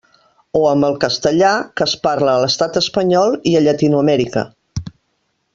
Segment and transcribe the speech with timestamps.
[0.59, 1.51] O amb el castellà,
[1.81, 4.49] que es parla a l'estat espanyol i a Llatinoamèrica.